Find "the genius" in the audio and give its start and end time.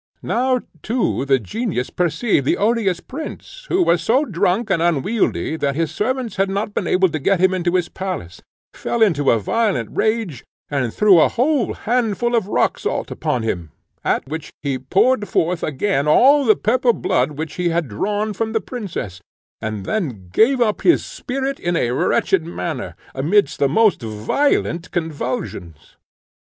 1.25-1.91